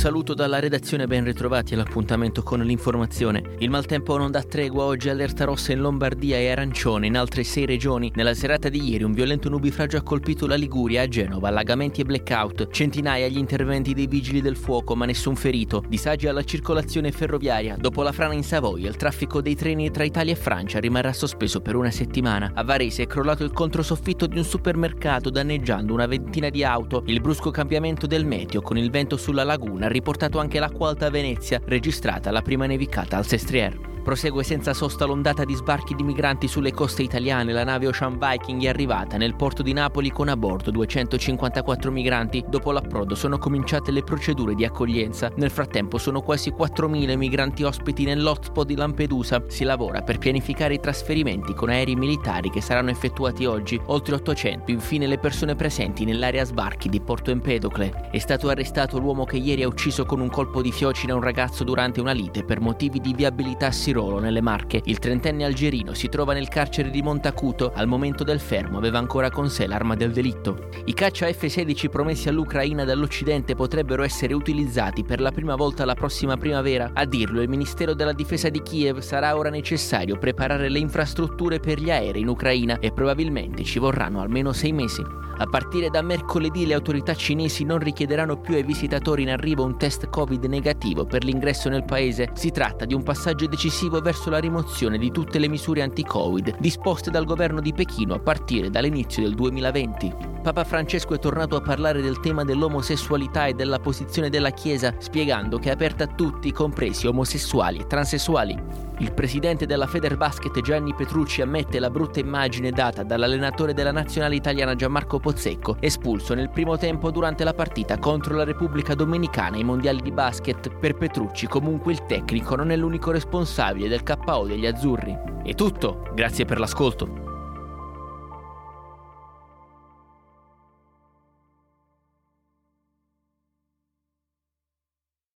Saluto 0.00 0.32
dalla 0.32 0.60
redazione, 0.60 1.06
ben 1.06 1.24
ritrovati 1.24 1.74
all'appuntamento 1.74 2.42
con 2.42 2.60
l'informazione. 2.60 3.56
Il 3.58 3.68
maltempo 3.68 4.16
non 4.16 4.30
dà 4.30 4.42
tregua, 4.42 4.84
oggi 4.84 5.10
allerta 5.10 5.44
rossa 5.44 5.72
in 5.72 5.80
Lombardia 5.80 6.38
e 6.38 6.48
arancione 6.48 7.06
in 7.06 7.18
altre 7.18 7.44
sei 7.44 7.66
regioni. 7.66 8.10
Nella 8.14 8.32
serata 8.32 8.70
di 8.70 8.82
ieri 8.82 9.04
un 9.04 9.12
violento 9.12 9.50
nubifragio 9.50 9.98
ha 9.98 10.02
colpito 10.02 10.46
la 10.46 10.54
Liguria, 10.54 11.02
a 11.02 11.06
Genova, 11.06 11.48
allagamenti 11.48 12.00
e 12.00 12.04
blackout, 12.04 12.70
centinaia 12.70 13.28
gli 13.28 13.36
interventi 13.36 13.92
dei 13.92 14.06
vigili 14.06 14.40
del 14.40 14.56
fuoco 14.56 14.96
ma 14.96 15.04
nessun 15.04 15.36
ferito, 15.36 15.84
disagi 15.86 16.28
alla 16.28 16.44
circolazione 16.44 17.12
ferroviaria. 17.12 17.76
Dopo 17.78 18.02
la 18.02 18.12
frana 18.12 18.32
in 18.32 18.42
Savoia 18.42 18.88
il 18.88 18.96
traffico 18.96 19.42
dei 19.42 19.54
treni 19.54 19.90
tra 19.90 20.04
Italia 20.04 20.32
e 20.32 20.36
Francia 20.36 20.80
rimarrà 20.80 21.12
sospeso 21.12 21.60
per 21.60 21.76
una 21.76 21.90
settimana. 21.90 22.52
A 22.54 22.64
Varese 22.64 23.02
è 23.02 23.06
crollato 23.06 23.44
il 23.44 23.52
controsoffitto 23.52 24.26
di 24.26 24.38
un 24.38 24.44
supermercato 24.44 25.28
danneggiando 25.28 25.92
una 25.92 26.06
ventina 26.06 26.48
di 26.48 26.64
auto. 26.64 27.02
Il 27.04 27.20
brusco 27.20 27.50
cambiamento 27.50 28.06
del 28.06 28.24
meteo 28.24 28.62
con 28.62 28.78
il 28.78 28.88
vento 28.88 29.18
sulla 29.18 29.44
laguna 29.44 29.88
riportato 29.90 30.38
anche 30.38 30.58
l'acqua 30.58 30.88
alta 30.88 31.06
a 31.06 31.10
Venezia, 31.10 31.60
registrata 31.64 32.30
la 32.30 32.42
prima 32.42 32.66
nevicata 32.66 33.16
al 33.16 33.26
Sestriere. 33.26 33.78
Prosegue 34.10 34.42
senza 34.42 34.74
sosta 34.74 35.04
l'ondata 35.04 35.44
di 35.44 35.54
sbarchi 35.54 35.94
di 35.94 36.02
migranti 36.02 36.48
sulle 36.48 36.72
coste 36.72 37.04
italiane. 37.04 37.52
La 37.52 37.62
nave 37.62 37.86
Ocean 37.86 38.18
Viking 38.18 38.64
è 38.64 38.66
arrivata 38.66 39.16
nel 39.16 39.36
porto 39.36 39.62
di 39.62 39.72
Napoli 39.72 40.10
con 40.10 40.26
a 40.26 40.36
bordo 40.36 40.72
254 40.72 41.92
migranti. 41.92 42.44
Dopo 42.48 42.72
l'approdo 42.72 43.14
sono 43.14 43.38
cominciate 43.38 43.92
le 43.92 44.02
procedure 44.02 44.56
di 44.56 44.64
accoglienza. 44.64 45.30
Nel 45.36 45.52
frattempo 45.52 45.96
sono 45.96 46.22
quasi 46.22 46.50
4.000 46.50 47.16
migranti 47.16 47.62
ospiti 47.62 48.02
nell'hotspot 48.02 48.66
di 48.66 48.74
Lampedusa. 48.74 49.44
Si 49.46 49.62
lavora 49.62 50.02
per 50.02 50.18
pianificare 50.18 50.74
i 50.74 50.80
trasferimenti 50.80 51.54
con 51.54 51.68
aerei 51.68 51.94
militari 51.94 52.50
che 52.50 52.60
saranno 52.60 52.90
effettuati 52.90 53.44
oggi. 53.44 53.80
Oltre 53.86 54.16
800 54.16 54.72
infine 54.72 55.06
le 55.06 55.18
persone 55.18 55.54
presenti 55.54 56.04
nell'area 56.04 56.44
sbarchi 56.44 56.88
di 56.88 57.00
Porto 57.00 57.30
Empedocle. 57.30 58.08
È 58.10 58.18
stato 58.18 58.48
arrestato 58.48 58.98
l'uomo 58.98 59.24
che 59.24 59.36
ieri 59.36 59.62
ha 59.62 59.68
ucciso 59.68 60.04
con 60.04 60.18
un 60.18 60.30
colpo 60.30 60.62
di 60.62 60.72
fiocina 60.72 61.14
un 61.14 61.22
ragazzo 61.22 61.62
durante 61.62 62.00
una 62.00 62.10
lite 62.10 62.42
per 62.42 62.58
motivi 62.58 62.98
di 62.98 63.14
viabilità 63.14 63.66
a 63.66 63.70
Sirolo, 64.00 64.18
nelle 64.18 64.40
Marche. 64.40 64.80
Il 64.84 64.98
trentenne 64.98 65.44
algerino 65.44 65.92
si 65.92 66.08
trova 66.08 66.32
nel 66.32 66.48
carcere 66.48 66.88
di 66.88 67.02
Montacuto. 67.02 67.70
Al 67.74 67.86
momento 67.86 68.24
del 68.24 68.40
fermo 68.40 68.78
aveva 68.78 68.98
ancora 68.98 69.30
con 69.30 69.50
sé 69.50 69.66
l'arma 69.66 69.94
del 69.94 70.10
delitto. 70.10 70.68
I 70.86 70.94
caccia 70.94 71.26
F-16 71.26 71.90
promessi 71.90 72.28
all'Ucraina 72.30 72.84
dall'Occidente 72.84 73.54
potrebbero 73.54 74.02
essere 74.02 74.32
utilizzati 74.32 75.04
per 75.04 75.20
la 75.20 75.30
prima 75.30 75.54
volta 75.54 75.84
la 75.84 75.94
prossima 75.94 76.38
primavera. 76.38 76.92
A 76.94 77.04
dirlo 77.04 77.42
il 77.42 77.48
Ministero 77.50 77.92
della 77.92 78.14
Difesa 78.14 78.48
di 78.48 78.62
Kiev 78.62 79.00
sarà 79.00 79.36
ora 79.36 79.50
necessario 79.50 80.16
preparare 80.16 80.70
le 80.70 80.78
infrastrutture 80.78 81.60
per 81.60 81.78
gli 81.78 81.90
aerei 81.90 82.22
in 82.22 82.28
Ucraina 82.28 82.78
e 82.78 82.92
probabilmente 82.92 83.64
ci 83.64 83.78
vorranno 83.78 84.22
almeno 84.22 84.52
sei 84.52 84.72
mesi. 84.72 85.29
A 85.40 85.46
partire 85.46 85.88
da 85.88 86.02
mercoledì 86.02 86.66
le 86.66 86.74
autorità 86.74 87.14
cinesi 87.14 87.64
non 87.64 87.78
richiederanno 87.78 88.38
più 88.38 88.56
ai 88.56 88.62
visitatori 88.62 89.22
in 89.22 89.30
arrivo 89.30 89.64
un 89.64 89.78
test 89.78 90.10
Covid 90.10 90.44
negativo 90.44 91.06
per 91.06 91.24
l'ingresso 91.24 91.70
nel 91.70 91.86
paese. 91.86 92.28
Si 92.34 92.50
tratta 92.50 92.84
di 92.84 92.92
un 92.92 93.02
passaggio 93.02 93.46
decisivo 93.46 94.00
verso 94.00 94.28
la 94.28 94.38
rimozione 94.38 94.98
di 94.98 95.10
tutte 95.10 95.38
le 95.38 95.48
misure 95.48 95.80
anti-Covid 95.80 96.58
disposte 96.58 97.10
dal 97.10 97.24
governo 97.24 97.62
di 97.62 97.72
Pechino 97.72 98.12
a 98.12 98.18
partire 98.18 98.68
dall'inizio 98.68 99.22
del 99.22 99.34
2020. 99.34 100.14
Papa 100.42 100.64
Francesco 100.64 101.14
è 101.14 101.18
tornato 101.18 101.56
a 101.56 101.62
parlare 101.62 102.02
del 102.02 102.20
tema 102.20 102.44
dell'omosessualità 102.44 103.46
e 103.46 103.54
della 103.54 103.78
posizione 103.78 104.28
della 104.28 104.50
Chiesa, 104.50 104.94
spiegando 104.98 105.56
che 105.56 105.70
è 105.70 105.72
aperta 105.72 106.04
a 106.04 106.08
tutti, 106.14 106.52
compresi 106.52 107.06
omosessuali 107.06 107.78
e 107.78 107.86
transessuali. 107.86 108.89
Il 109.00 109.14
presidente 109.14 109.64
della 109.64 109.86
Federbasket 109.86 110.60
Gianni 110.60 110.92
Petrucci 110.92 111.40
ammette 111.40 111.78
la 111.78 111.88
brutta 111.88 112.20
immagine 112.20 112.70
data 112.70 113.02
dall'allenatore 113.02 113.72
della 113.72 113.92
nazionale 113.92 114.34
italiana 114.34 114.74
Gianmarco 114.74 115.18
Pozzecco, 115.18 115.78
espulso 115.80 116.34
nel 116.34 116.50
primo 116.50 116.76
tempo 116.76 117.10
durante 117.10 117.42
la 117.42 117.54
partita 117.54 117.98
contro 117.98 118.36
la 118.36 118.44
Repubblica 118.44 118.94
Dominicana 118.94 119.56
ai 119.56 119.64
mondiali 119.64 120.02
di 120.02 120.12
basket. 120.12 120.76
Per 120.76 120.98
Petrucci 120.98 121.46
comunque 121.46 121.92
il 121.92 122.04
tecnico 122.04 122.54
non 122.56 122.70
è 122.70 122.76
l'unico 122.76 123.10
responsabile 123.10 123.88
del 123.88 124.02
KO 124.02 124.44
degli 124.44 124.66
azzurri. 124.66 125.16
È 125.44 125.54
tutto, 125.54 126.02
grazie 126.14 126.44
per 126.44 126.58
l'ascolto. 126.58 127.29